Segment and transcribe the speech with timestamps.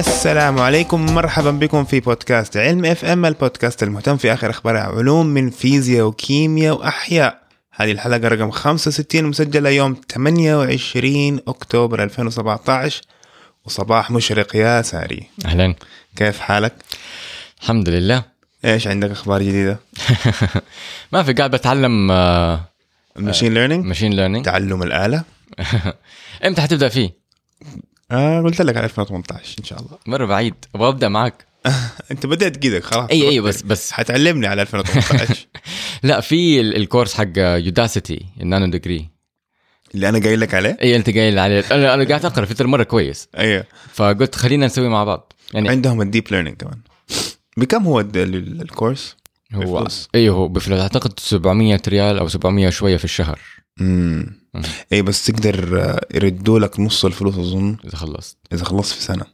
[0.00, 5.50] السلام عليكم مرحبا بكم في بودكاست علم FM البودكاست المهتم في آخر أخبار علوم من
[5.50, 7.40] فيزياء وكيمياء وأحياء.
[7.72, 13.02] هذه الحلقة رقم 65 مسجله يوم 28 أكتوبر 2017
[13.64, 15.26] وصباح مشرق يا ساري.
[15.44, 15.74] أهلا.
[16.16, 16.72] كيف حالك؟
[17.62, 18.22] الحمد لله.
[18.64, 19.78] إيش عندك أخبار جديدة؟
[21.12, 22.10] ما في قاعد بتعلم
[23.16, 25.22] ال machine learning machine learning تعلم الآلة؟
[26.46, 27.19] إمتى حتبدأ فيه؟
[28.10, 29.98] آه قلت لك على 2018 إن شاء الله.
[30.06, 31.46] مرة بعيد أبغى أبدأ معك.
[32.10, 33.10] أنت بدأت كده خلاص.
[33.10, 33.92] إي إي بس بس.
[33.92, 35.46] حتعلمني على 2018
[36.02, 39.08] لا في ال- ال course حق Udacity ال nanodegree
[39.94, 41.64] اللي أنا قايل لك عليه؟ إي أنت قايل عليه.
[41.72, 43.28] أنا أنا قاعد أقرأ في مرة كويس.
[43.38, 45.32] أيوه فقلت خلينا نسوي مع بعض.
[45.54, 46.78] يعني عندهم ال deep learning كمان.
[47.56, 49.16] بكم هو ال course؟
[49.54, 49.86] هو.
[50.14, 50.80] أيوه هو بفلوس.
[50.80, 53.40] أعتقد 700 ريال أو 700 شوية في الشهر.
[53.80, 54.62] امم مم.
[54.92, 57.76] اي بس تقدر آه، يردوا لك نص الفلوس أظن.
[57.84, 58.36] إذا خلصت.
[58.52, 59.24] إذا خلصت في سنة.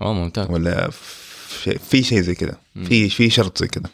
[0.00, 0.50] آه ممتاز.
[0.50, 2.58] ولا في, شيء زي كده.
[2.84, 3.90] في في شرط زي كده.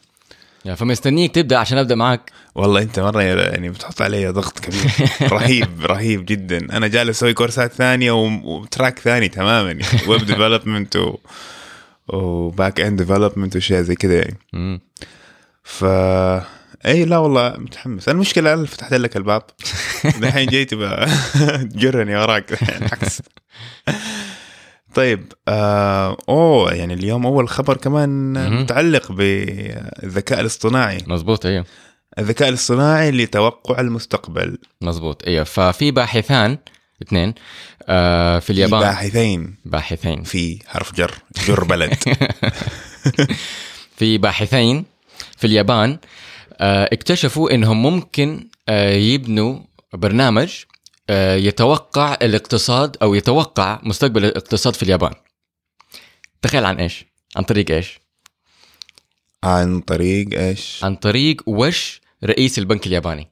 [0.65, 4.91] يعني فمستنيك تبدأ عشان أبدأ معك والله أنت مرة يعني بتحط علي ضغط كبير.
[5.33, 6.77] رهيب رهيب جدا.
[6.77, 11.17] أنا جالس أسوي كورسات ثانية و track ثاني تماما يعني web development و
[12.09, 14.81] و back end development وشيء زي كده يعني.
[15.63, 15.85] ف
[16.87, 18.09] اي لا والله متحمس.
[18.09, 19.43] المشكلة أنا فتحت لك الباب.
[20.21, 22.63] دحين جاي تجرني وراك.
[22.93, 23.23] عكس
[24.95, 28.33] طيب آه أوه يعني اليوم أول خبر كمان.
[28.63, 30.99] متعلق بالذكاء الاصطناعي.
[31.07, 31.65] مزبوط أيوه
[32.19, 34.59] الذكاء الاصطناعي لتوقع المستقبل.
[34.81, 36.59] مزبوط أيوه ففي باحثان
[37.03, 37.35] اثنين
[37.89, 39.57] آه في في اليابان باحثين.
[39.65, 40.23] باحثين.
[40.23, 41.15] في حرف جر
[41.49, 41.95] جر بلد.
[43.99, 44.85] في باحثين
[45.37, 45.99] في اليابان
[46.61, 49.59] اكتشفوا إنهم ممكن آه، يبنوا
[49.93, 50.55] برنامج
[51.11, 55.13] آه، يتوقع الاقتصاد أو يتوقع مستقبل الاقتصاد في اليابان.
[56.43, 57.05] تخيل عن إيش؟
[57.37, 58.01] عن طريق إيش؟
[59.45, 63.31] عن طريق إيش؟ عن طريق وش رئيس البنك الياباني.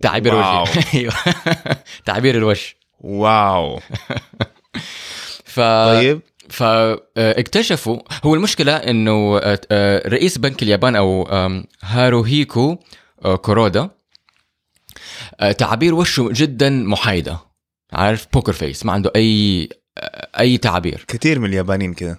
[0.00, 0.34] تعبير.
[0.34, 0.74] وجهي.
[0.94, 1.14] أيوه.
[2.06, 2.76] تعبير الوش.
[3.00, 3.80] واو.
[5.54, 6.20] ف طيب.
[6.50, 11.22] فاكتشفوا هو المشكلة إنه آه، آه، رئيس بنك اليابان أو
[11.82, 12.76] هاروهيكو
[13.24, 13.90] آه، كورودا
[15.58, 17.38] تعابير وشه جدا محايدة.
[17.92, 19.68] عارف؟ poker face ما عنده أي
[20.38, 21.04] أي تعابير.
[21.08, 22.16] كثير من اليابانيين كذا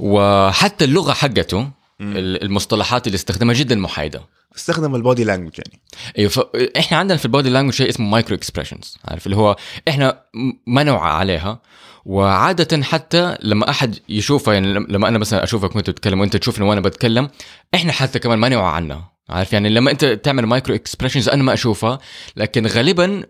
[0.00, 1.70] وحتى اللغة حقته
[2.00, 4.20] ال- المصطلحات اللي استخدمها جدا محايدة.
[4.56, 5.80] استخدم ال body language يعني.
[6.18, 6.50] أيوه.
[6.78, 9.56] إحنا عندنا في ال body language شيء اسمه micro expressions عارف؟ اللي هو
[9.88, 10.22] إحنا
[10.66, 11.60] ما نوعى عليها.
[12.04, 16.66] وعادة حتى لما أحد يشوفها يعني لم- لما أنا مثلا أشوفك وأنت بتتكلم وأنت تشوفني
[16.66, 17.30] وأنا بتكلم
[17.74, 21.52] إحنا حتى كمان ما نوعى عنها عارف؟ يعني لما أنت تعمل micro expressions أنا ما
[21.52, 21.98] اشوفها
[22.36, 23.24] لكن غالبا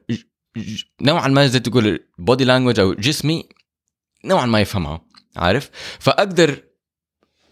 [1.02, 3.44] نوعا ما زي تقول body language أو جسمي
[4.24, 5.00] نوعا ما يفهمها
[5.36, 6.62] عارف؟ فأقدر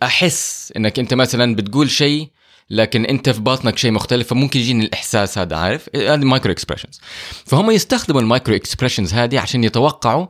[0.03, 2.29] أحس إنك أنت مثلا بتقول شيء
[2.71, 7.01] لكن أنت في باطنك شيء مختلف فممكن يجيني الإحساس هذا عارف؟ هذه micro expressions
[7.47, 10.27] فهم يستخدموا ال micro expressions هذه عشان يتوقعوا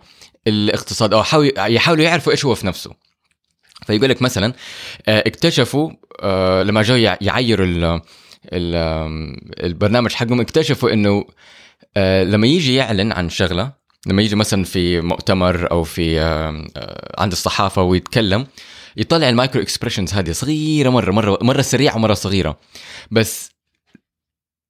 [0.46, 2.94] الاقتصاد أو يحاولوا يحاولوا يعرفوا إيش هو في نفسه.
[3.86, 4.52] فيقول لك مثلا
[5.08, 5.90] آه، اكتشفوا
[6.20, 8.00] آه، لما يع- يعيروا
[9.64, 11.24] البرنامج حقهم اكتشفوا إنه
[11.96, 13.72] آه، لما يجي يعلن عن شغلة
[14.06, 16.20] لما يجي مثلا في مؤتمر أو في
[17.18, 18.46] عند الصحافة ويتكلم
[18.96, 22.58] يطلع ال micro expressions هذه صغيرة مرة مرة مرة سريعة ومرة صغيرة.
[23.10, 23.50] بس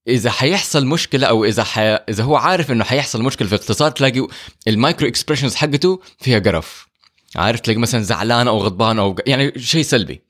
[0.09, 1.83] إذا حيحصل مشكلة أو إذا حي...
[1.83, 4.27] إذا هو عارف إنه حيحصل مشكلة في الاقتصاد تلاقي
[4.69, 6.87] ال micro expressions حقته فيها قرف.
[7.37, 10.23] عارف؟ تلاقي مثلا زعلان أو غضبان أو يعني شيء سلبي.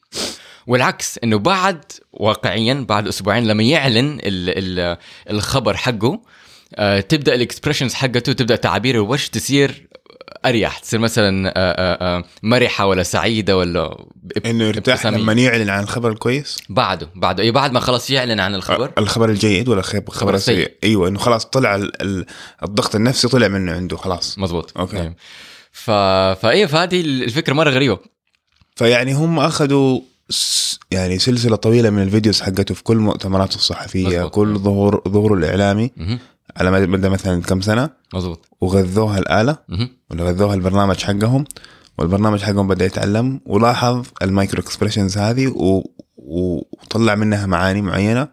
[0.67, 4.79] والعكس إنه بعد واقعيا بعد أسبوعين لما يعلن ال...
[4.81, 4.97] ال...
[5.31, 6.21] الخبر حقه
[6.75, 9.89] آه، تبدأ ال expressions حقته تبدأ تعابير الوجه تصير؟
[10.45, 14.05] أريح تصير مثلا آه، آه، آه، مرحة ولا سعيدة ولا
[14.47, 15.07] إنه يرتاح.
[15.07, 19.29] لما يعلن عن الخبر الكويس بعده بعده اي بعد ما خلاص يعلن عن الخبر الخبر
[19.29, 20.73] الجيد ولا الخبر الخبر السيء.
[20.85, 22.03] أيوه إنه خلاص طلع ال...
[22.03, 22.27] ال...
[22.63, 25.01] الضغط النفسي طلع منه عنده خلاص مزبوط okay.
[25.01, 25.15] أيوة.
[25.73, 25.91] ف
[26.41, 27.99] فايه فهذه الفكرة مرة غريبة
[28.77, 30.01] فيعني هم أخذوا.
[30.91, 34.35] يعني سلسلة طويلة من ال videos حقته في كل مؤتمراته الصحفية مظبوط.
[34.35, 36.19] كل ظهور ظهوره الإعلامي مهم.
[36.57, 37.91] على مدى مثلا كم سنة.
[38.15, 39.59] مزبوط وغذوها الآلة.
[40.11, 41.45] ولا غذوها البرنامج حقهم.
[41.99, 43.41] والبرنامج حقهم بدأ يتعلم.
[43.47, 45.91] ولاحظ ال micro expressions هذه و...
[46.17, 48.29] وطلع منها معاني معينة.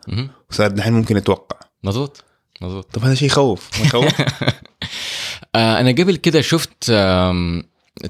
[0.52, 1.60] وصار دحين ممكن يتوقع.
[1.84, 2.24] مزبوط
[2.62, 3.70] مزبوط طب هذا شيء يخوف.
[3.80, 4.22] ما يخوف؟
[5.56, 6.84] آه أنا قبل كده شفت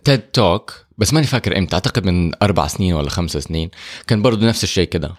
[0.04, 1.76] TED Talk بس ماني فاكر إمتى.
[1.76, 3.70] أعتقد من أربع سنين ولا خمسة سنين.
[4.08, 5.12] كان برضو نفس الشيء كده.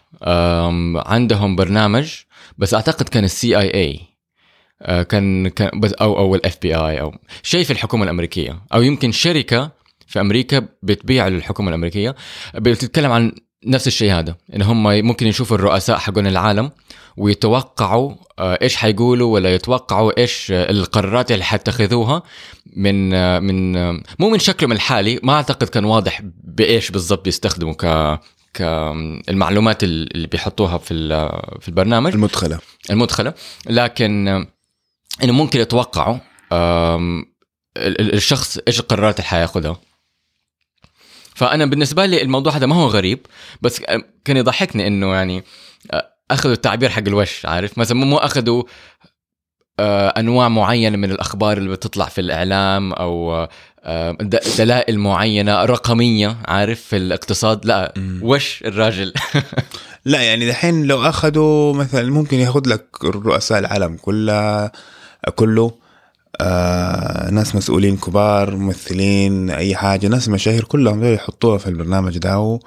[1.07, 2.13] عندهم برنامج
[2.59, 4.01] بس أعتقد كان ال CIA
[4.85, 8.63] كان كان بس أو أو الاف بي اي أو شيء في الحكومة الأمريكية.
[8.75, 9.71] أو يمكن شركة
[10.07, 12.15] في أمريكا بتبيع للحكومة الأمريكية.
[12.55, 13.33] بتتكلم عن
[13.67, 16.71] نفس الشيء هذا إن هم ممكن يشوفوا الرؤساء حقون العالم
[17.17, 22.23] ويتوقعوا آه، إيش حيقولوا ولا يتوقعوا إيش آه، القرارات اللي حيتخذوها
[22.77, 23.73] من آه، من
[24.19, 28.09] مو من شكلهم الحالي ما أعتقد كان واضح بإيش بالضبط بيستخدموا ك
[29.29, 31.09] المعلومات اللي بيحطوها في
[31.61, 32.13] في البرنامج.
[32.13, 32.59] المدخلة.
[32.91, 33.35] المدخلة.
[33.71, 34.47] لكن
[35.23, 36.19] إنه ممكن يتوقعوا
[37.77, 39.81] الشخص إيش القرارات اللي حياخذها
[41.35, 43.27] فأنا بالنسبة لي الموضوع هذا ما هو غريب
[43.63, 43.81] بس
[44.25, 45.45] كان يضحكني إنه يعني
[46.31, 48.63] أخذوا التعبير حق الوش عارف؟ مثلا مو أخذوا
[49.81, 53.47] آه، أنواع معينة من الأخبار اللي بتطلع في الإعلام أو
[53.85, 54.13] آه،
[54.59, 59.13] دلائل معينة رقمية عارف؟ في الاقتصاد لا وش الراجل؟
[60.05, 64.73] لا يعني دحين لو أخذوا مثلا ممكن ياخذ لك رؤساء العالم كلها
[65.35, 65.73] كله
[66.41, 72.59] آه ناس مسؤولين كبار ممثلين أي حاجة ناس مشاهير كلهم يحطوها في البرنامج ده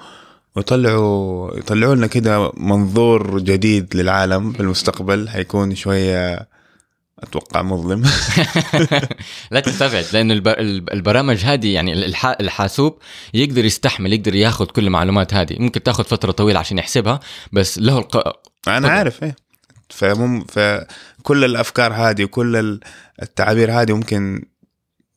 [0.56, 5.28] ويطلعوا يطلعوا لنا كده منظور جديد للعالم في المستقبل.
[5.28, 6.48] حيكون شوية
[7.18, 8.02] أتوقع مظلم.
[9.50, 10.34] لا تستبعد لأنه
[10.92, 12.06] البرامج هذه يعني
[12.40, 12.98] الحاسوب
[13.34, 15.56] يقدر يستحمل يقدر ياخذ كل المعلومات هذه.
[15.58, 17.20] ممكن تاخذ فترة طويلة عشان يحسبها
[17.52, 18.40] بس له الق...
[18.68, 19.36] أنا عارف إيه.
[19.90, 22.80] فمم فكل الأفكار هذه وكل
[23.22, 24.44] التعابير هذه ممكن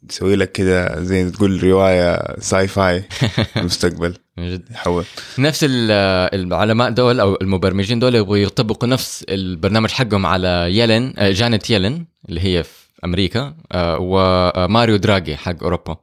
[0.09, 4.13] تسوي لك كده زي تقول رواية ساي فاي في المستقبل.
[4.39, 4.71] جد.
[4.71, 5.05] يحول.
[5.39, 11.69] نفس العلماء دول أو المبرمجين دول يبغوا يطبقوا نفس البرنامج حقهم على يلين آه، جانيت
[11.69, 12.69] يلين اللي هي في
[13.05, 15.97] أمريكا آه، وماريو دراغي حق أوروبا.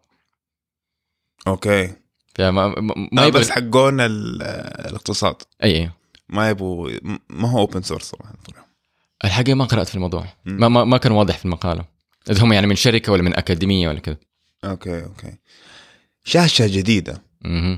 [1.47, 1.91] okay.
[2.39, 2.51] ما
[3.13, 5.35] ما آه بس حقون الاقتصاد.
[5.65, 5.91] اي
[6.33, 6.91] ما يبغوا
[7.31, 8.33] ما هو open source صراحة.
[9.25, 10.27] الحقيقة ما قرأت في الموضوع.
[10.45, 11.85] ما, ما ما كان واضح في المقالة.
[12.31, 14.17] اذا هم يعني من شركة ولا من أكاديمية ولا كذا.
[14.65, 15.33] أوكي أوكي.
[16.25, 17.23] شاشة جديدة.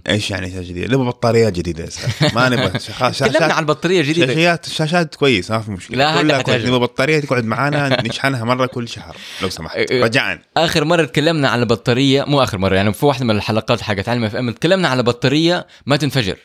[0.08, 1.88] إيش يعني شاشة جديدة؟ نبغى بطاريات جديدة.
[2.34, 4.26] ما نبغى شاشات تكلمنا عن بطارية جديدة.
[4.34, 5.98] شاشات شاشات كويس ما في مشكلة.
[5.98, 6.64] لا كلها كويس.
[6.64, 9.92] نبغى بطارية تقعد معانا نشحنها مرة كل شهر لو سمحت.
[9.92, 14.08] رجاء آخر مرة تكلمنا على البطارية مو آخر مرة يعني في واحدة من الحلقات حقت
[14.08, 16.36] علم FM تكلمنا على بطاريه ما تنفجر.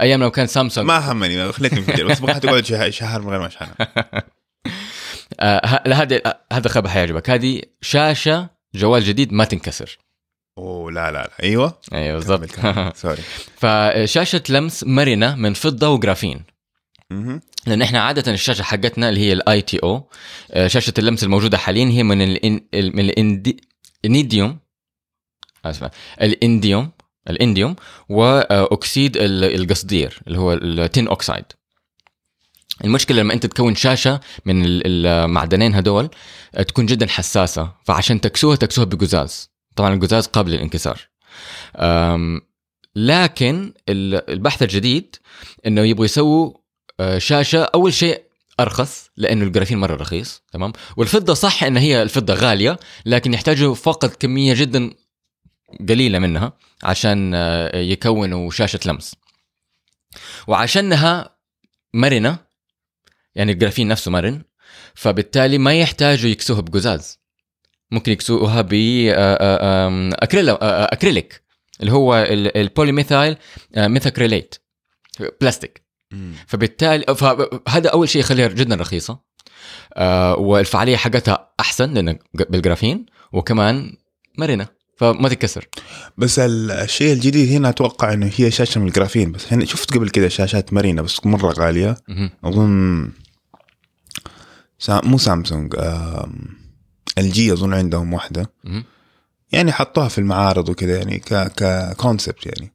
[0.00, 3.46] أيام لو كان سامسونج ما همني خليتني انفجر بس بغيت تقعد شهر من غير ما
[3.46, 3.76] اشحنها
[5.40, 6.20] آه هذا
[6.52, 7.30] هذا خبر حيعجبك.
[7.30, 9.98] هذه شاشة جوال جديد ما تنكسر.
[10.58, 11.30] أوه لا لا لا.
[11.42, 11.78] أيوه.
[11.92, 12.50] أيوه بالضبط.
[12.96, 13.22] sorry
[13.60, 16.44] فشاشة لمس مرنة من فضة وجرافين.
[17.66, 20.08] لأن إحنا عادة الشاشة حقتنا اللي هي ال ITO
[20.66, 23.10] شاشة اللمس الموجودة حاليا هي من الان من
[24.04, 24.58] الانديوم
[25.64, 25.90] اسف
[26.22, 26.90] الانديوم
[27.30, 27.76] الإنديوم
[28.08, 31.44] وأكسيد القصدير اللي هو ال tin oxide
[32.84, 36.10] المشكلة لما أنت تكون شاشة من المعدنين هدول
[36.68, 37.72] تكون جدا حساسة.
[37.84, 39.50] فعشان تكسوها تكسوها بقزاز.
[39.76, 41.00] طبعا القزاز قابل للانكسار.
[42.96, 45.16] لكن البحث الجديد
[45.66, 46.52] إنه يبغوا يسووا
[47.00, 48.22] آه، شاشة أول شيء
[48.60, 50.42] أرخص لأنه الجرافين مرة رخيص.
[50.52, 54.94] تمام؟ والفضة صح إن هي الفضة غالية لكن يحتاجوا فقط كمية جدا
[55.88, 56.52] قليلة منها.
[56.82, 59.16] عشان آه، يكونوا شاشة لمس.
[60.46, 61.36] وعشانها
[61.94, 62.38] مرنة
[63.34, 64.42] يعني الجرافين نفسه مرن
[64.94, 67.20] فبالتالي ما يحتاجوا يكسوها بقزاز.
[67.90, 68.74] ممكن يكسوها ب
[70.92, 71.42] أكريليك
[71.80, 72.14] اللي هو
[72.56, 73.36] ال polymethyl
[73.76, 74.54] methacrylate
[75.40, 75.86] بلاستيك
[76.46, 79.20] فبالتالي فهذا أول شيء يخليها جدا رخيصة
[80.38, 83.96] والفعالية حقتها أحسن لأن بالجرافين وكمان
[84.38, 84.75] مرنة.
[84.96, 85.68] فما تتكسر.
[86.18, 89.32] بس الشيء الجديد هنا أتوقع إنه هي شاشة من الجرافين.
[89.32, 91.96] بس هنا شفت قبل كذا شاشات مرنة بس مرة غالية.
[92.44, 93.10] أظن
[94.90, 95.74] مو سامسونج
[97.18, 98.52] الجي أظن عندهم واحدة.
[99.52, 101.22] يعني حطوها في المعارض وكذا يعني
[101.56, 102.72] ككونسبت يعني.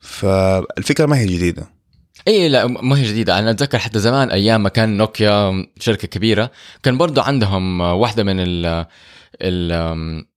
[0.00, 1.70] فالفكرة ما هي جديدة.
[2.28, 3.38] إي لا ما هي جديدة.
[3.38, 6.50] أنا أتذكر حتى زمان أيام ما كان نوكيا شركة كبيرة
[6.82, 8.86] كان برضو عندهم واحدة من ال
[9.42, 10.28] ال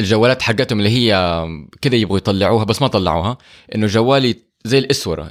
[0.00, 1.42] الجوالات حقتهم اللي هي
[1.80, 3.38] كذا يبغوا يطلعوها بس ما طلعوها
[3.74, 5.30] إنه جوالي زي الاسوره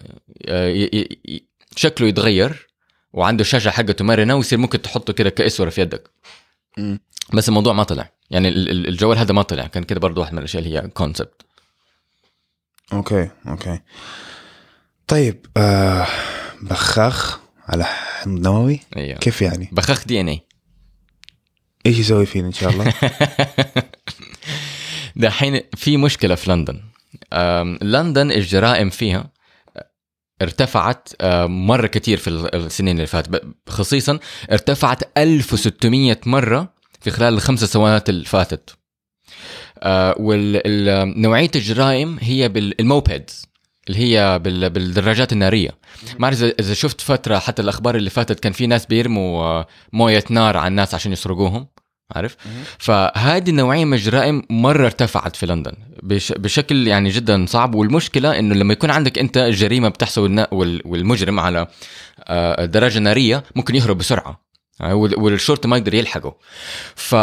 [1.75, 2.69] شكله يتغير
[3.13, 6.09] وعنده الشاشه حقته مرنة ويصير ممكن تحطه كده كإسورة في يدك.
[7.33, 8.11] بس الموضوع ما طلع.
[8.31, 9.67] يعني الجوال هذا ما طلع.
[9.67, 11.41] كان كده برضه واحد من الأشياء اللي هي concept
[12.93, 13.79] okay okay.
[15.07, 16.07] طيب آه
[16.61, 19.19] بخاخ على حمض نووي؟ أيوه.
[19.19, 20.41] كيف يعني؟ بخاخ DNA
[21.85, 22.93] إيش يسوي فينا إن شاء الله؟
[25.15, 26.81] دحين في مشكلة في لندن.
[27.81, 29.29] لندن الجرائم فيها
[30.41, 31.09] ارتفعت
[31.45, 33.41] مرة كثير في السنين اللي فاتت.
[33.69, 34.19] خصيصا
[34.51, 38.75] ارتفعت 1600 مرة في خلال الخمس سنوات اللي فاتت.
[39.79, 43.45] آه ونوعيه الجرائم هي بالموبيدز
[43.89, 45.69] اللي هي بال- بالدراجات النارية.
[46.19, 50.23] ما اعرف إذا شفت فترة حتى الأخبار اللي فاتت كان في ناس بيرموا آه، موية
[50.29, 51.67] نار على الناس عشان يسرقوهم.
[52.15, 52.35] عارف؟
[52.77, 55.71] فهذه النوعية من الجرائم مرة ارتفعت في لندن.
[56.03, 57.75] بش بشكل يعني جدا صعب.
[57.75, 60.45] والمشكلة إنه لما يكون عندك أنت الجريمه بتحصل
[60.85, 61.67] والمجرم على
[62.23, 64.41] آه، دراجة نارية ممكن يهرب بسرعة.
[64.81, 66.35] آه، وال- والشرطه ما يقدر يلحقه.
[66.95, 67.15] ف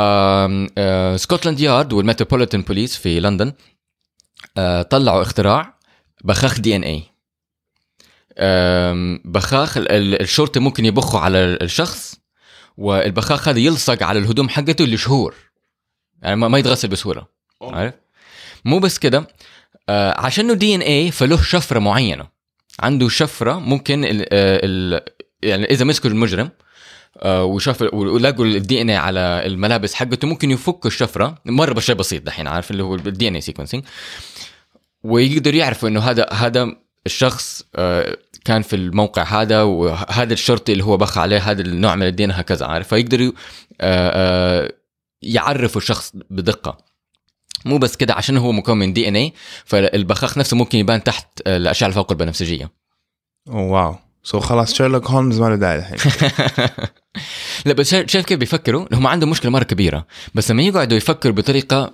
[1.21, 3.53] Scotland Yard وال Metropolitan Police في لندن
[4.59, 5.77] آه، طلعوا اختراع
[6.25, 7.03] بخاخ DNA
[9.25, 12.15] بخاخ ال- ال- الشرطي ممكن يبخه على الشخص
[12.77, 15.35] والبخاخ هذا يلصق على الهدوم حقته لشهور.
[16.23, 17.27] يعني ما يتغسل بسهولة.
[17.63, 17.95] عارف؟
[18.65, 19.29] مو بس كده
[19.89, 22.29] آه عشانه DNA فله شفرة معينة.
[22.81, 25.01] عنده شفرة ممكن ال ال
[25.43, 26.51] يعني إذا مسكوا المجرم
[27.19, 31.39] آه وشاف ولقوا ال DNA على الملابس حقته ممكن يفكوا الشفرة.
[31.47, 33.85] مرة بشيء بسيط دحين عارف؟ اللي هو ال DNA sequencing
[35.03, 40.97] ويقدروا يعرفوا إنه هذا هذا الشخص آه، كان في الموقع هذا وهذا الشرطي اللي هو
[40.97, 43.33] بخ عليه هذا النوع من ال DNA كذا عارف؟ فيقدروا
[43.81, 44.73] آه، آه،
[45.23, 46.79] يعرفوا الشخص بدقة.
[47.65, 49.33] مو بس كده عشان هو مكون من DNA
[49.65, 52.71] فالبخاخ نفسه ممكن يبان تحت الأشعة الفوق البنفسجية.
[53.49, 55.99] أوه wow so خلاص شيرلوك هولمز ما له داعي الحين.
[57.67, 60.07] لا بس شا- شايف كيف بيفكروا؟ هم عندهم مشكلة مرة كبيرة.
[60.35, 61.93] بس لما يقعدوا يفكروا بطريقة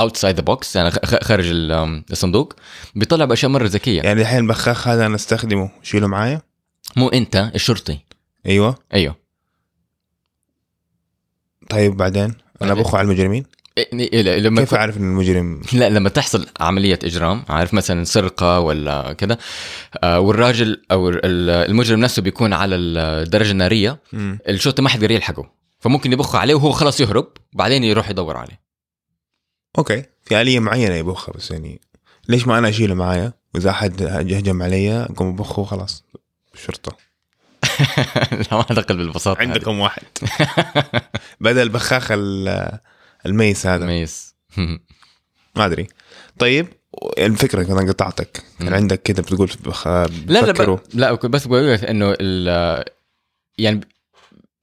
[0.00, 0.90] outside the box يعني
[1.22, 2.52] خارج ال- الصندوق
[2.94, 4.02] بيطلع بأشياء مرة ذكية.
[4.02, 5.70] يعني الحين البخاخ هذا أنا أستخدمه.
[5.82, 6.42] شيله معايا؟
[6.96, 7.98] مو أنت الشرطي.
[8.46, 8.74] أيوه.
[8.94, 9.16] أيوه.
[11.70, 12.74] طيب بعدين؟ أنا.
[12.74, 13.44] بخو على المجرمين؟
[13.80, 18.60] إيه- إيه- لما كيف أعرف إن المجرم؟ لا لما تحصل عملية إجرام عارف مثلا سرقة
[18.60, 19.38] ولا كذا
[20.04, 21.20] آه والراجل أو ال-
[21.70, 24.38] المجرم نفسه بيكون على الدرجه الناريه مم.
[24.48, 25.50] الشرطه ما حيقدر يلحقه
[25.80, 28.65] فممكن يبخوا عليه وهو خلاص يهرب بعدين يروح يدور عليه.
[29.78, 30.02] أوكي.
[30.24, 31.80] في آلية معينة يبخها بس يعني
[32.28, 36.04] ليش ما أنا أشيله معايا؟ وإذا أحد هجم علي أقوم أبخه خلاص
[36.54, 36.96] الشرطة
[38.32, 39.46] لا ما أعتقد بالبساطة هذه.
[39.48, 40.02] عندكم واحد.
[41.40, 42.78] بدل بخاخ ال-
[43.26, 43.86] الميس هذا.
[43.86, 44.34] ميس.
[45.56, 45.86] ما أدري.
[46.38, 46.68] طيب
[47.18, 48.42] الفكرة كمان قطعتك.
[48.58, 48.74] كان.
[48.74, 49.86] عندك كده بتقول بخ...
[49.88, 50.52] لا لا.
[50.52, 50.80] ب...
[50.94, 52.84] لا بس بقول لك إنه ال...
[53.58, 53.80] يعني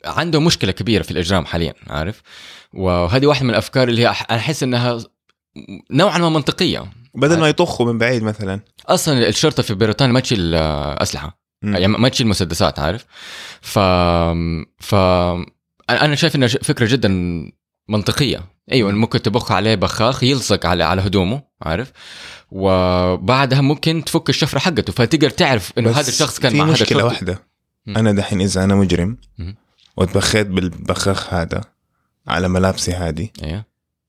[0.05, 2.21] عنده مشكلة كبيرة في الإجرام حاليا عارف؟
[2.73, 4.99] وهذه واحدة من الأفكار اللي هي أحس إنها
[5.91, 10.55] نوعا ما منطقية بدل ما يطخوا من بعيد مثلا أصلا الشرطة في بريطانيا ما تشيل
[10.55, 11.43] اسلحه.
[11.63, 13.05] يعني ما تشيل مسدسات عارف
[13.61, 13.79] ف
[14.79, 14.95] ف
[15.89, 17.09] أنا شايف إنها فكرة جدا
[17.89, 21.91] منطقية أيوه ممكن تبخ عليه بخاخ يلصق على على هدومه عارف
[22.51, 27.03] وبعدها ممكن تفك الشفرة حقته فتقدر تعرف إنه هذا الشخص كان في مع هذا.
[27.03, 27.43] واحدة
[27.85, 27.97] مم.
[27.97, 29.17] أنا دحين إذا أنا مجرم.
[29.97, 31.61] وتبخيت بالبخاخ هذا
[32.27, 33.29] على ملابسي هذه.
[33.43, 33.65] أيوه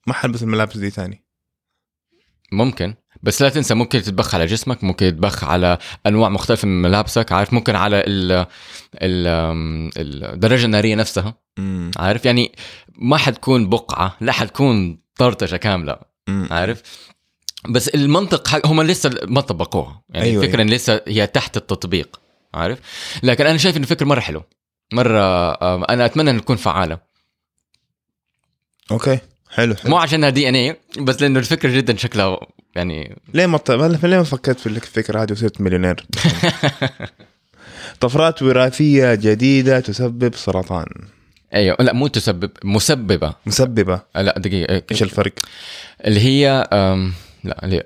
[0.06, 1.24] ما حلبس الملابس دي ثاني
[2.52, 2.94] ممكن.
[3.22, 7.52] بس لا تنسى ممكن تتبخ على جسمك ممكن تتبخ على أنواع مختلفة من ملابسك عارف؟
[7.52, 8.46] ممكن على ال
[8.94, 9.26] ال
[10.34, 11.34] الدرجه النارية نفسها.
[11.58, 11.90] مم.
[11.96, 12.52] عارف؟ يعني
[12.98, 15.96] ما حتكون بقعة لا حتكون طرطشة كاملة.
[16.28, 16.48] مم.
[16.50, 16.82] عارف؟
[17.68, 20.02] بس المنطق حق هم لسه ما طبقوها.
[20.10, 20.44] يعني أيوة، أيوة.
[20.44, 22.20] الفكرة إن لسه هي تحت التطبيق.
[22.54, 22.78] عارف؟
[23.22, 24.42] لكن أنا شايف ان الفكرة مرة حلو
[24.92, 25.52] مرة
[25.84, 27.13] أنا أتمنى ان تكون فعالة.
[28.90, 29.18] okay.
[29.50, 29.90] حلو حلو.
[29.90, 32.38] مو عشانها DNA بس لأنه الفكرة جدا شكلها
[32.76, 36.06] يعني ليه ما ط- ليه ما فكرت في الفكرة هذه وصرت مليونير؟
[38.00, 40.86] طفرات وراثية جديدة تسبب سرطان.
[41.54, 43.34] أيوه لا مو تسبب مسببة.
[43.46, 44.00] مسببة.
[44.14, 45.32] لا دقيقة إيش الفرق؟
[46.04, 47.12] اللي هي أم
[47.44, 47.82] لا اللي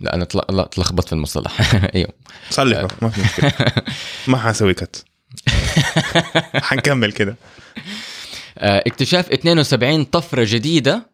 [0.00, 1.74] لا أنا تل- لا تلخبطت في المصطلح.
[1.94, 2.08] أيوه.
[2.50, 3.52] صلحه ما في مشكلة.
[4.28, 5.04] ما حاسوي كت
[6.54, 7.36] حنكمل كده.
[8.58, 11.10] اكتشاف 72 طفرة جديدة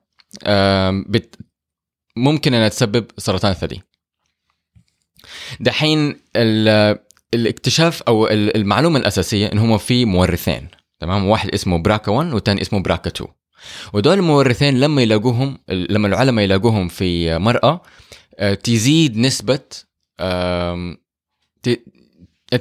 [0.47, 1.37] آم، بت
[2.17, 3.83] ممكن انها تسبب سرطان الثدي.
[5.61, 6.99] دحين ال-
[7.35, 10.69] الاكتشاف أو ال- المعلومة الأساسية إن هم في مورثين
[11.01, 13.31] تمام؟ واحد اسمه براكا 1 والثاني اسمه براكا 2
[13.93, 17.83] ودول المورثين لما يلاقوهم لما العلماء يلاقوهم في مرأة
[18.39, 19.61] آه، تزيد نسبة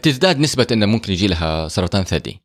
[0.01, 2.41] تزداد نسبة إنه ممكن يجي لها سرطان ثدي.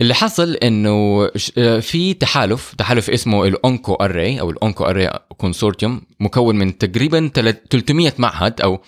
[0.00, 6.56] اللي حصل إنه آه، في تحالف تحالف اسمه ال OncoArray أو ال OncoArray Consortium مكون
[6.56, 8.80] من تقريبا تل- 300 معهد أو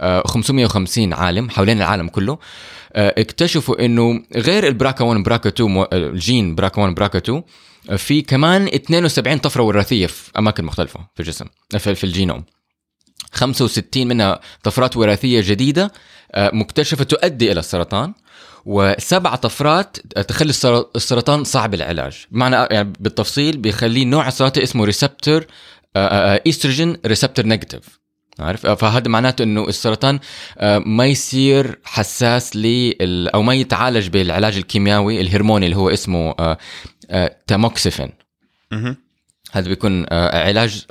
[0.00, 2.38] آه، 550 عالم حوالين العالم كله.
[2.92, 7.42] آه، اكتشفوا إنه غير ال BRCA 1 BRCA 2 مو- الجين BRCA 1 BRCA 2
[7.90, 11.44] آه، في كمان 72 طفرة وراثية في أماكن مختلفة في الجسم
[11.78, 12.44] في, الجينوم.
[13.32, 15.92] 65 منها طفرات وراثية جديدة
[16.32, 18.12] آه، مكتشفة تؤدي إلى السرطان.
[18.66, 19.96] وسبع طفرات
[20.28, 22.26] تخلي السر- السرطان صعب العلاج.
[22.30, 25.46] بمعنى يعني بالتفصيل بيخليه نوع السرطان اسمه receptor
[25.96, 28.00] estrogen receptor negative
[28.38, 30.18] عارف؟ آه، فهذا معناته إنه السرطان
[30.58, 36.58] آه، ما يصير حساس لل أو ما يتعالج بالعلاج الكيميائي الهرموني اللي هو اسمه آه،
[37.10, 38.12] آه، تاموكسيفين
[38.72, 38.96] مهم.
[39.52, 40.84] هذا بيكون آه، علاج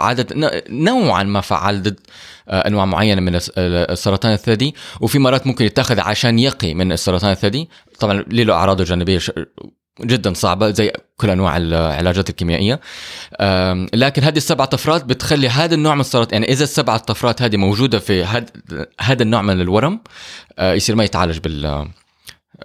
[0.00, 0.26] عادة
[0.70, 2.00] نوعا ما فعال ضد
[2.48, 7.30] آه، أنواع معينة من الس- السرطان الثدي وفي مرات ممكن يتاخذ عشان يقي من السرطان
[7.30, 7.68] الثدي.
[7.98, 9.30] طبعا له اعراضه الجانبيه ش-
[10.00, 12.80] جدا صعبة زي كل أنواع العلاجات الكيميائية.
[13.94, 17.98] لكن هذه السبع طفرات بتخلي هذا النوع من السرطان يعني إذا السبع طفرات هذه موجودة
[17.98, 18.24] في
[19.00, 20.00] هذا النوع من الورم
[20.58, 21.88] آه، يصير ما يتعالج بال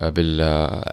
[0.02, 0.40] بال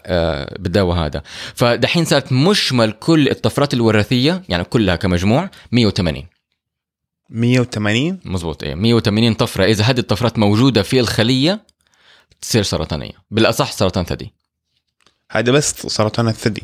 [0.07, 1.23] آه، بالدواء هذا.
[1.55, 6.27] فدحين صارت مشمل كل الطفرات الوراثية يعني كلها كمجموع 180
[7.31, 8.75] 180 مزبوط إيه.
[8.75, 9.65] 180 طفرة.
[9.65, 11.61] إذا هذه الطفرات موجودة في الخلية
[12.41, 13.13] تصير سرطانية.
[13.31, 14.33] بالأصح سرطان ثدي.
[15.31, 16.63] هذا بس سرطان الثدي.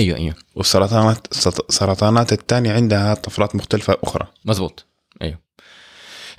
[0.00, 0.34] أيوه أيوه.
[0.54, 1.26] والسرطانات
[1.70, 4.26] السرطانات الثانية عندها طفرات مختلفة أخرى.
[4.44, 4.86] مزبوط
[5.22, 5.38] أيوه.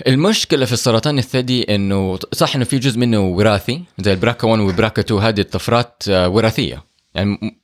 [0.08, 5.02] المشكلة في السرطان الثدي إنه صح إنه في جزء منه وراثي زي البراكا 1 والبراكا
[5.02, 6.84] 2 هذه الطفرات آه، وراثية.
[7.16, 7.60] يعني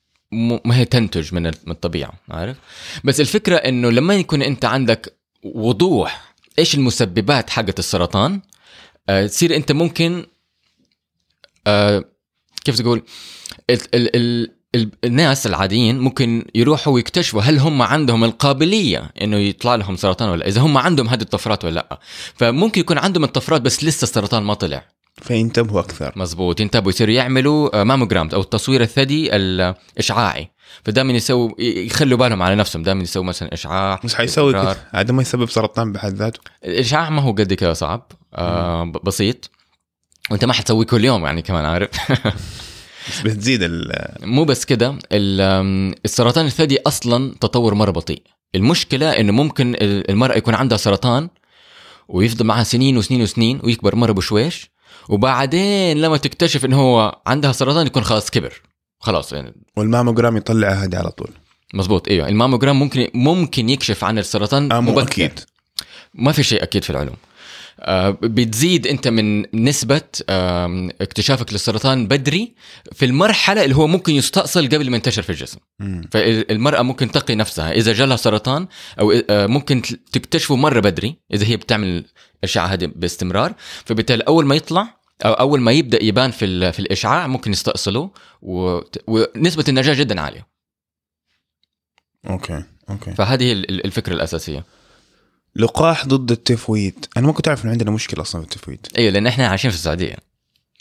[0.66, 2.58] ما هي تنتج من الطبيعة عارف؟
[3.04, 8.42] بس الفكرة إنه لما يكون أنت عندك وضوح إيش المسببات حقت السرطان؟
[9.10, 10.26] آه، تصير أنت ممكن
[11.68, 12.04] آه،
[12.66, 13.04] كيف تقول
[13.70, 14.59] ال ال-
[15.04, 20.62] الناس العاديين ممكن يروحوا ويكتشفوا هل هم عندهم القابلية إنه يطلع لهم سرطان ولا إذا
[20.62, 22.00] هم عندهم هذه الطفرات ولا لأ.
[22.36, 24.86] فممكن يكون عندهم الطفرات بس لسه السرطان ما طلع.
[25.22, 26.14] فينتبهوا أكثر.
[26.16, 30.52] مزبوط ينتبهوا يصيروا يعملوا ماموجرام أو التصوير الثدي الإشعاعي.
[30.84, 35.50] فدائما يسووا يخلوا بالهم على نفسهم دائما يسووا مثلا إشعاع مش حيسوي هذا ما يسبب
[35.50, 39.52] سرطان بحد ذاته؟ الإشعاع ما هو قد كده صعب آه بسيط.
[40.32, 42.40] وأنت ما حتسويه كل يوم يعني كمان عارف؟ بس
[43.26, 44.96] بتزيد ال مو بس كده
[46.06, 48.22] السرطان الثدي أصلا تطور مرة بطيء.
[48.56, 51.30] المشكلة إنه ممكن ال- المرأة يكون عندها سرطان
[52.08, 54.70] ويفضل معها سنين وسنين وسنين ويكبر مرة بشويش
[55.10, 58.62] وبعدين لما تكتشف إنه هو عندها سرطان يكون خلاص كبر.
[59.00, 59.54] خلاص يعني.
[59.78, 61.30] والماموجرام يطلع هذه على طول.
[61.74, 62.28] مزبوط إيوه.
[62.28, 65.04] الماموجرام ممكن ممكن يكشف عن السرطان آه مو مبكر.
[65.08, 65.40] أكيد.
[66.14, 67.16] ما في شيء أكيد في العلوم.
[68.22, 70.02] بتزيد انت من نسبة
[71.02, 72.56] اكتشافك للسرطان بدري
[72.92, 75.60] في المرحلة اللي هو ممكن يستأصل قبل ما ينتشر في الجسم.
[75.80, 76.02] مم.
[76.12, 77.72] فالمرأة ممكن تقي نفسها.
[77.72, 78.68] إذا جالها سرطان
[79.00, 82.06] أو آه، ممكن تكتشفه مرة بدري إذا هي بتعمل
[82.40, 83.54] الأشعة هذه باستمرار.
[83.86, 88.12] فبالتالي أول ما يطلع أو أول ما يبدأ يبان في في الاشعاع ممكن يستأصله
[88.42, 90.48] ونسبه النجاة جدا عالية.
[92.30, 93.12] okay okay.
[93.12, 94.79] فهذه الفكرة الأساسية.
[95.56, 99.28] لقاح ضد التيفويد أنا ما كنت أعرف إنه عندنا مشكلة أصلا في التيفويد أيوه لأن
[99.28, 100.16] إحنا عايشين في السعودية.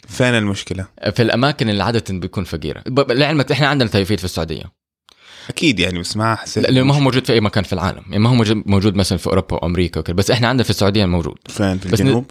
[0.07, 2.83] فين المشكلة؟ في الأماكن اللي عادة بيكون فقيرة.
[3.09, 4.63] لعلمك إحنا عندنا تيفيد في السعودية.
[5.49, 8.01] أكيد يعني بس ما حسيت لأنه ما هو موجود في أي مكان في العالم.
[8.07, 11.37] يعني ما هو موجود- مثلا في أوروبا وأمريكا وكذا بس إحنا عندنا في السعودية موجود.
[11.49, 12.25] فين؟ في بس الجنوب؟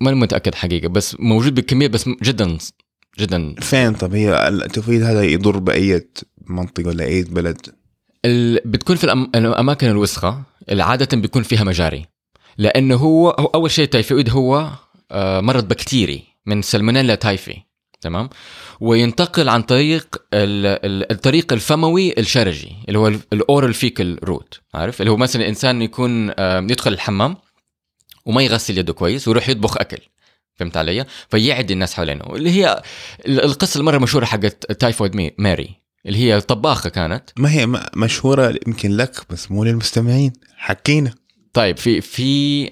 [0.00, 2.58] ما متأكد حقيقة بس موجود بكمية بس جدا
[3.18, 3.54] جدا.
[3.60, 6.06] فين طب هي التيفويد هذا يضر بأي
[6.46, 7.66] منطقة ولا أي بلد؟
[8.64, 9.30] بتكون في الأم...
[9.34, 12.06] الأماكن الوسخة اللي عادة بيكون فيها مجاري.
[12.58, 14.70] لأنه هو, أول شيء التيفويد هو
[15.10, 17.56] آه، مرض بكتيري من Salmonella typhi
[18.00, 18.28] تمام؟
[18.80, 20.66] وينتقل عن طريق ال...
[20.66, 25.82] ال- الطريق الفموي الشرجي اللي هو ال oral fecal route عارف؟ اللي هو مثلا الانسان
[25.82, 27.36] يكون آه، يدخل الحمام
[28.26, 29.98] وما يغسل يده كويس ويروح يطبخ أكل
[30.54, 32.24] فهمت علي؟ فيعدي الناس حوالينه.
[32.24, 32.82] اللي هي
[33.26, 35.85] ال- القصة المرة مشهورة حقت Typhoid Mary.
[36.06, 37.30] اللي هي طباخة كانت.
[37.36, 41.14] ما هي م- مشهورة يمكن لك بس مو للمستمعين حكينا.
[41.52, 42.70] طيب في في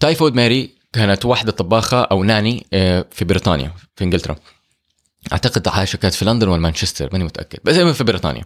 [0.00, 4.36] Typhoid Mary كانت واحدة طباخة أو nanny آه، في بريطانيا في إنجلترا.
[5.32, 8.44] أعتقد عايشة كانت في لندن ولا مانشستر ماني متأكد بس في بريطانيا.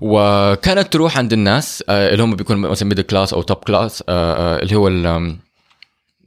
[0.00, 4.76] وكانت تروح عند الناس آه، اللي هم بيكونوا مثلا middle class أو top class اللي
[4.76, 4.88] هو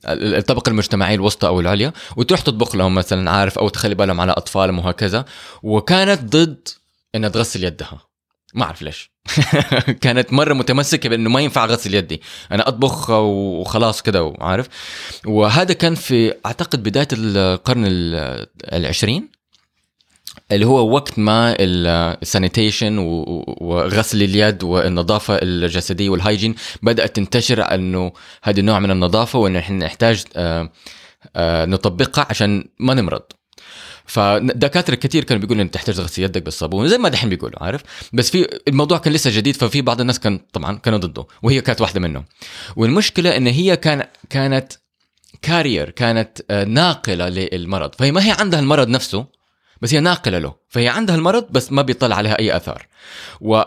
[0.06, 4.22] ال- آم، الطبقة المجتمعية الوسطى أو العليا وتروح تطبخ لهم مثلا عارف أو تخلي بالهم
[4.22, 5.26] على أطفالهم وهكذا.
[5.64, 6.68] وكانت ضد
[7.16, 8.02] إنها تغسل يدها.
[8.54, 9.12] ما أعرف ليش.
[10.02, 12.22] كانت مرة متمسكة بأنه ما ينفع أغسل يدي.
[12.52, 14.68] أنا أطبخ وخلاص كده وعارف.
[15.26, 19.33] وهذا كان في أعتقد بداية القرن ال- العشرين.
[20.56, 22.98] اللي هو وقت ما ال sanitation
[23.62, 28.12] وغسل اليد والنظافة الجسدية وال hygiene بدأت تنتشر أنه
[28.44, 30.70] هذا النوع من النظافة وأنه إحنا نحتاج آه،
[31.36, 33.22] آه، نطبقها عشان ما نمرض.
[34.06, 37.82] فدكاترة كثير كانوا بيقولوا انك تحتاج تغسل يدك بالصابون زي ما دحين بيقولوا عارف؟
[38.14, 41.82] بس في الموضوع كان لسه جديد ففي بعض الناس كان طبعا كانوا ضده وهي كانت
[41.82, 42.26] واحدة منهم.
[42.76, 44.74] والمشكلة إن هي كان كانت
[45.42, 47.96] كارير كانت آه، ناقلة للمرض.
[47.96, 49.26] فهي ما هي عندها المرض نفسه
[49.82, 52.88] بس هي ناقلة له فهي عندها المرض بس ما بيطلع عليها أي آثار.
[53.42, 53.62] و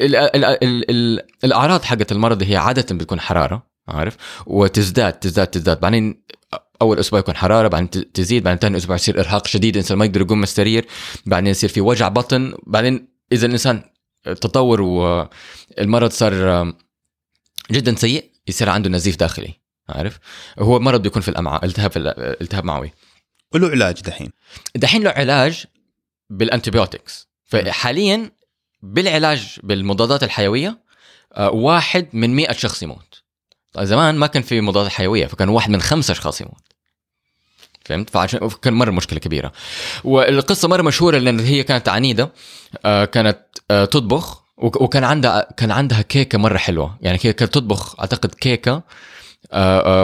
[0.00, 5.80] ال ال ال ال الأعراض حقت المرض هي عادة بتكون حرارة عارف؟ وتزداد تزداد تزداد.
[5.80, 6.22] بعدين
[6.82, 10.20] أول أسبوع يكون حرارة بعدين تزيد بعدين ثاني أسبوع يصير إرهاق شديد الانسان ما يقدر
[10.20, 10.86] يقوم من السرير
[11.26, 12.54] بعدين يصير في وجع بطن.
[12.66, 13.82] بعدين إذا الإنسان
[14.24, 16.74] تطور والمرض صار
[17.70, 19.54] جدا سيء يصير عنده نزيف داخلي
[19.88, 20.18] عارف؟
[20.58, 22.92] هو مرض بيكون في الأمعاء التهاب التهاب معوي.
[23.54, 24.30] وله علاج دحين.
[24.76, 25.64] دحين له علاج
[26.30, 28.30] بالانتيبيوتكس فحاليا
[28.82, 30.78] بالعلاج بالمضادات الحيوية
[31.34, 33.22] آه، واحد من مئة شخص يموت.
[33.72, 36.62] طيب زمان ما كان في مضادات حيوية فكان واحد من خمسة أشخاص يموت.
[37.84, 39.52] فهمت؟ فعشان كان مرة مشكلة كبيرة.
[40.04, 42.32] والقصة مرة مشهورة لأن هي كانت عنيدة
[42.84, 43.38] آه، كانت
[43.70, 46.98] آه، تطبخ وك- وكان عندها كان عندها كيكة مرة حلوة.
[47.00, 48.82] يعني هي كانت تطبخ أعتقد كيكة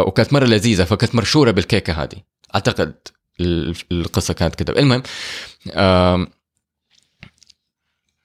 [0.06, 2.16] وكانت مرة لذيذة فكانت مشهوره بالكيكة هذه.
[2.54, 2.94] أعتقد
[3.40, 4.72] القصة كانت كده.
[4.81, 5.03] المهم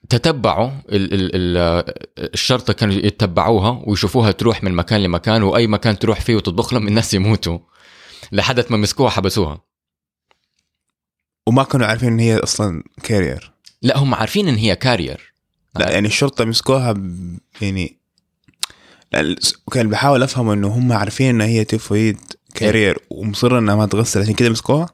[0.10, 1.58] تتبعوا ال ال ال
[2.34, 7.13] الشرطة كانوا يتبعوها ويشوفوها تروح من مكان لمكان وأي مكان تروح فيه وتطبخ لهم الناس
[7.13, 7.60] يموتوا
[8.32, 9.62] لحد ما مسكوها حبسوها.
[11.47, 13.51] وما كانوا عارفين إن هي أصلا carrier
[13.82, 15.34] لا هم عارفين إن هي carrier
[15.80, 17.97] لا يعني الشرطة مسكوها ب- يعني
[19.71, 22.17] كان بحاول افهم إنه هم عارفين إن هي typhoid
[22.56, 24.89] carrier ومصر إنها ما تغسل عشان كده مسكوها؟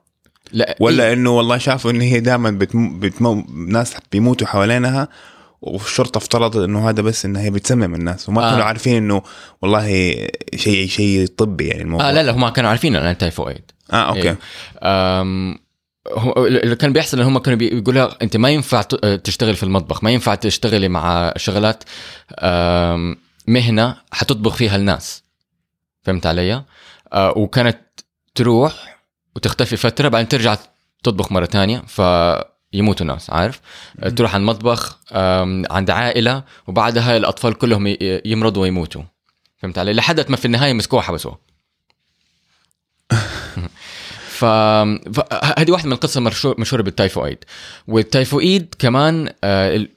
[0.52, 3.00] لا ولا إيه؟ إنه والله شافوا إن هي دائما بتمو...
[3.00, 3.46] بتمو...
[3.50, 5.08] ناس بيموتوا حوالينها
[5.62, 8.48] والشرطة افترضت إنه هذا بس إنها هي بتسمم الناس وما آه.
[8.48, 8.52] آه.
[8.52, 9.22] كانوا عارفين إنه
[9.62, 9.88] والله
[10.56, 14.30] شيء شيء طبي يعني الموضوع آه لا لا هم كانوا عارفين انها تايفويد آه okay
[14.30, 14.38] إيه.
[14.84, 15.60] أم
[16.38, 18.82] اللي كان بيحصل ان هم كانوا بيقولوا أنت ما ينفع
[19.24, 21.84] تشتغل في المطبخ ما ينفع تشتغلي مع شغلات
[23.48, 25.24] مهنة حتطبخ فيها الناس
[26.04, 26.64] فهمت علي؟
[27.14, 27.80] أه، وكانت
[28.36, 28.97] تروح
[29.38, 30.58] وتختفي فترة بعدين ترجع
[31.04, 33.62] تطبخ مرة تانية فيموتوا ناس عارف؟
[34.16, 34.98] تروح عند مطبخ
[35.72, 37.96] عند عائلة وبعدها الأطفال كلهم
[38.26, 39.04] يمرضوا ويموتوا.
[39.58, 41.38] فهمت علي؟ لحد ما في النهاية مسكوها حبسوها.
[44.30, 44.46] ف...
[44.46, 47.44] فهذه واحدة من القصص المشهور- مشهورة بالتايفويد
[47.88, 49.90] والتايفويد كمان آه، ال-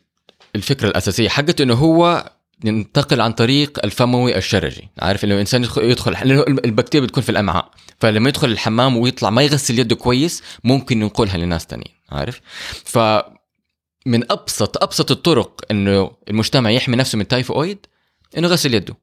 [0.57, 2.31] الفكرة الأساسية حقته إنه هو
[2.65, 4.89] ينتقل عن طريق الفموي الشرجي.
[4.99, 7.71] عارف انه الإنسان يدخل, لأنه البكتيريا بتكون في الأمعاء.
[8.01, 11.95] فلما يدخل الحمام ويطلع ما يغسل يده كويس ممكن ينقلها لناس تانيين.
[12.11, 12.41] عارف؟
[12.85, 12.99] ف
[14.07, 17.87] من ابسط أبسط الطرق إنه المجتمع يحمي نفسه من التايفويد
[18.39, 18.97] إنه يغسل يده.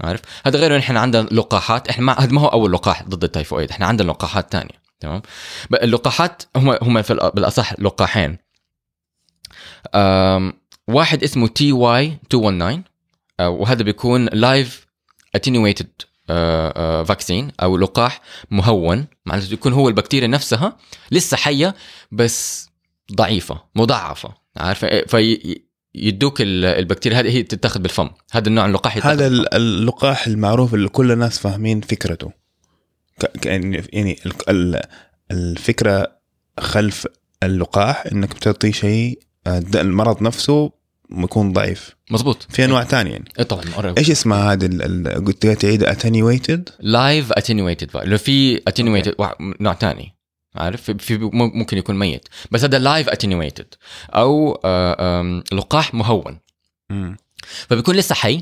[0.00, 1.88] عارف؟ هذا غير إن إحنا عندنا لقاحات.
[1.88, 3.70] إحنا ما هذا ما هو أول لقاح ضد التايفويد.
[3.70, 4.80] إحنا عندنا لقاحات تانية.
[5.00, 5.22] تمام؟
[5.72, 7.02] اللقاحات هم هم
[7.34, 8.38] بالأصح لقاحين.
[10.88, 12.89] واحد اسمه Ty 219 آه،
[13.48, 14.86] وهذا بيكون live
[15.34, 15.88] attenuated
[17.06, 19.06] vaccine أو لقاح مهون.
[19.26, 20.76] معناته يكون هو البكتيريا نفسها
[21.10, 21.74] لسه حية
[22.12, 22.68] بس
[23.14, 24.34] ضعيفة مضاعفة.
[24.56, 25.60] عارفة؟ في
[25.94, 28.10] يدوك ال- البكتيريا هذه هي تتاخذ بالفم.
[28.32, 32.32] هذا النوع من اللقاح هذا ال- اللقاح المعروف اللي كل الناس فاهمين فكرته.
[33.44, 34.80] يعني ال-
[35.30, 36.16] الفكرة
[36.60, 37.06] خلف
[37.42, 40.72] اللقاح إنك بتعطي شيء آه، المرض نفسه
[41.12, 41.96] يكون ضعيف.
[42.10, 43.24] مزبوط في انواع تانية يعني.
[43.38, 44.66] إيه طبعا إيش اسمها هذه
[45.26, 49.14] قلت لي تعيد اتنيويتد لايف اتنيويتد لو في attenuated
[49.60, 50.16] نوع ثاني.
[50.56, 52.28] عارف؟ في- في مم- ممكن يكون ميت.
[52.50, 53.74] بس هذا live attenuated
[54.10, 56.38] أو آه، لقاح مهون.
[57.42, 58.40] فبيكون لسه حي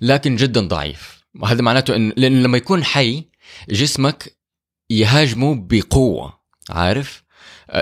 [0.00, 1.24] لكن جدا ضعيف.
[1.44, 3.24] هذا معناته ان لأن لما يكون حي
[3.70, 4.36] جسمك
[4.90, 6.38] يهاجمه بقوة.
[6.70, 7.22] عارف؟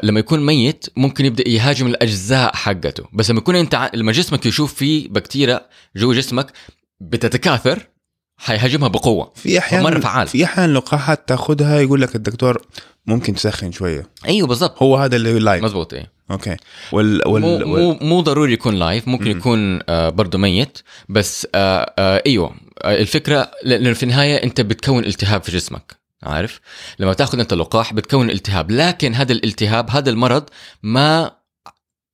[0.03, 3.05] لما يكون ميت ممكن يبدأ يهاجم الأجزاء حقته.
[3.13, 6.53] بس لما يكون أنت لما جسمك يشوف في بكتيريا جوا جسمك
[7.01, 7.89] بتتكاثر
[8.37, 9.33] حيهاجمها بقوة.
[9.35, 10.29] في أحيان مرة فعال.
[10.29, 12.63] في أحيان لقاحات تاخذها يقول لك الدكتور
[13.07, 14.11] ممكن تسخن شوية.
[14.29, 14.83] أيوه بالضبط.
[14.83, 16.13] هو هذا اللي live مزبوط إيه.
[16.31, 16.57] okay.
[16.93, 17.67] وال وال, مو, وال...
[17.67, 19.39] مو مو ضروري يكون live ممكن مم.
[19.39, 20.79] يكون آه برضه ميت.
[21.09, 22.55] بس آه آه أيوه.
[22.83, 26.06] آه الفكرة لأنه في النهاية أنت بتكون التهاب في جسمك.
[26.23, 26.61] عارف؟
[26.99, 30.45] لما تاخذ انت لقاح بتكون التهاب لكن هذا الالتهاب هذا المرض
[30.83, 31.37] ما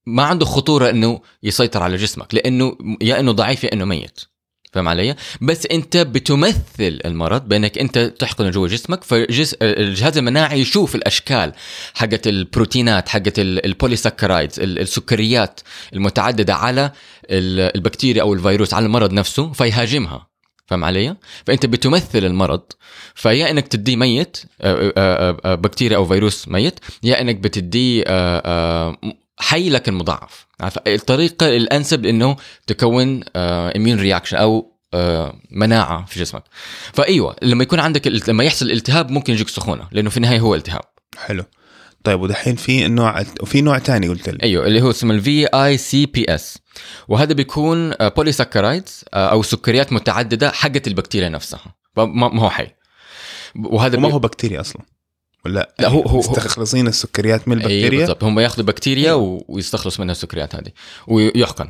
[0.07, 4.21] ما عنده خطورة إنه يسيطر على جسمك لأنه يا إنه ضعيف يا إنه ميت.
[4.73, 11.53] فاهم علي؟ بس أنت بتمثل المرض بأنك أنت تحقنه جوا جسمك فالجهاز المناعي يشوف الأشكال
[11.95, 15.61] حقت البروتينات حقت ال- ال polysaccharides ال- السكريات
[15.95, 16.93] المتعددة على
[17.31, 20.32] ال- البكتيريا أو الفيروس على المرض نفسه فيهاجمها.
[20.67, 22.63] فاهم علي؟ فأنت بتمثل المرض
[23.15, 28.05] فيا إنك تديه ميت آه، آه، آه، بكتيريا أو فيروس ميت يا إنك بتديه
[29.39, 30.47] حي لكن مضاعف؟
[30.87, 34.73] الطريقة الأنسب انه تكون immune reaction أو
[35.51, 36.43] مناعة في جسمك
[36.93, 40.85] فأيوة لما يكون عندك لما يحصل التهاب ممكن يجيك سخونة لأنه في النهاية هو التهاب
[41.17, 41.45] حلو
[42.05, 44.39] طيب ودحين في نوع وفي نوع تاني قلت لي.
[44.43, 46.59] أيوه اللي هو اسمه ال Vi CPS
[47.09, 51.75] وهذا بيكون polysaccharides أو سكريات متعددة حقت البكتيريا نفسها.
[51.97, 52.69] ما ما هو حي.
[53.57, 54.83] وهذا بي- هو بكتيريا أصلا؟
[55.45, 58.25] ولا لا، هو- هو- هو- مستخلصين السكريات من أيوه البكتيريا؟ بالضبط.
[58.25, 60.71] هم ياخذوا بكتيريا و- ويستخلص منها السكريات هذه.
[61.07, 61.69] ويحقن.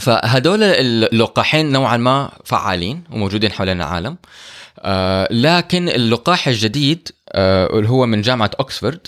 [0.00, 4.12] فهدول اللقاحين نوعا ما فعالين وموجودين حوالين العالم.
[4.12, 4.16] آه
[5.30, 9.06] لكن اللقاح الجديد آه اللي هو من جامعة أكسفورد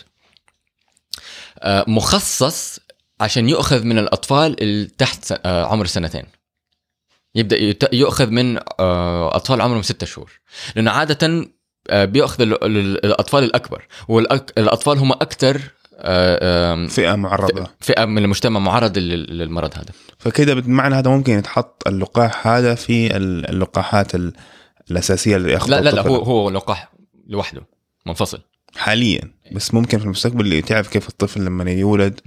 [1.60, 2.80] آه مخصص
[3.20, 6.24] عشان يؤخذ من الأطفال اللي تحت آه عمر سنتين.
[7.34, 10.40] يبدأ يت- يؤخذ من آه أطفال عمرهم ستة شهور.
[10.76, 11.48] لأنه عادة
[11.90, 15.12] آه بيأخذ ال- ال- الأطفال الأكبر والأطفال هم
[16.00, 17.66] آه آم، فئة معرضة.
[17.80, 19.92] فئة من المجتمع معرض لل- للمرض هذا.
[20.18, 24.32] فكده بمعنى هذا ممكن يتحط اللقاح هذا في ال- اللقاحات ال-
[24.90, 26.02] الأساسية اللي ياخذها لا لا لا.
[26.08, 26.92] هو هو لقاح
[27.26, 27.62] لوحده
[28.06, 28.40] منفصل.
[28.76, 29.32] حاليا.
[29.52, 32.20] بس ممكن في المستقبل اللي تعرف كيف الطفل لما يولد.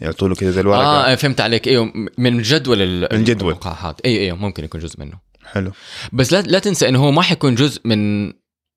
[0.00, 1.12] يعطوا له كده زي الورقة.
[1.12, 1.68] آه فهمت عليك.
[1.68, 3.52] إيوه من جدول من جدول.
[3.52, 4.00] اللقاحات.
[4.00, 5.18] إيوه إيوه ممكن يكون جزء منه.
[5.44, 5.72] حلو.
[6.12, 8.26] بس لا لا تنسى إنه هو ما حيكون جزء من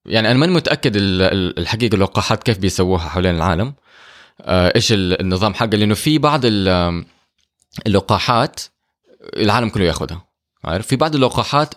[0.06, 3.74] يعني أنا ماني متأكد ال- ال- الحقيقة اللقاحات كيف بيسووها حوالين العالم.
[4.42, 5.78] آه إيش ال- النظام حقه.
[5.78, 7.06] لأنه في بعض ال-
[7.88, 8.60] اللقاحات
[9.38, 10.26] العالم كله ياخذها
[10.64, 11.74] عارف؟ في بعض اللقاحات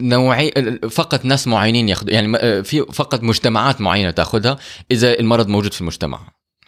[0.00, 0.50] نوعي
[0.90, 4.58] فقط ناس معينين ياخذوا يعني م- في فقط مجتمعات معينة تاخذها
[4.90, 6.20] إذا المرض موجود في المجتمع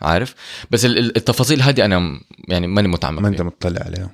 [0.02, 0.34] عارف؟
[0.70, 3.42] بس ال- ال- التفاصيل هذه أنا يعني ماني متعمق ما أنت.
[3.42, 4.10] مطلع عليها.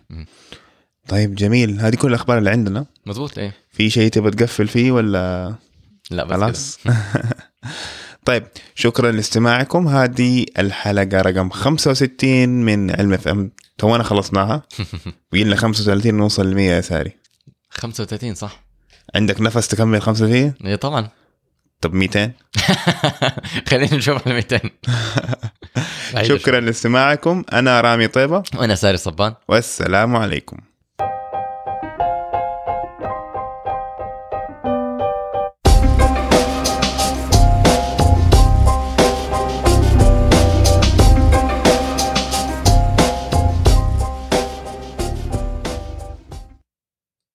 [1.08, 1.80] طيب جميل.
[1.80, 2.86] هذه كل الأخبار اللي عندنا.
[3.06, 3.54] مزبوط إيه.
[3.70, 5.54] في شيء تبغى تقفل فيه ولا؟
[6.10, 6.78] لا بس خلاص.
[8.24, 9.88] طيب شكرا لاستماعكم.
[9.88, 13.50] هذه الحلقة رقم 65 من علم اف ام.
[13.78, 14.62] تونا خلصناها.
[15.32, 17.12] ويلنا 35 نوصل ل 100 يا ساري.
[17.70, 18.67] 35 صح؟
[19.14, 21.08] عندك نفس تكمل 35 إيه طبعا.
[21.80, 22.30] طب 200
[23.70, 24.60] خلينا نشوف ال 200
[26.28, 27.44] شكرا لاستماعكم.
[27.52, 28.42] أنا رامي طيبة.
[28.56, 29.34] وأنا ساري صبان.
[29.48, 30.56] والسلام عليكم.